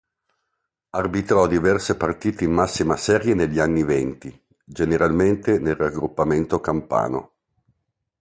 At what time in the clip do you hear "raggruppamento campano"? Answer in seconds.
5.75-7.33